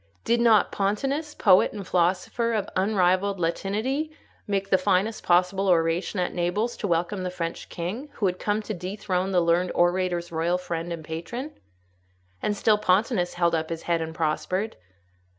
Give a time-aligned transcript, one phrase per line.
[0.23, 4.09] Did not Pontanus, poet and philosopher of unrivalled Latinity,
[4.47, 8.63] make the finest possible oration at Naples to welcome the French king, who had come
[8.63, 11.51] to dethrone the learned orator's royal friend and patron?
[12.41, 14.75] and still Pontanus held up his head and prospered.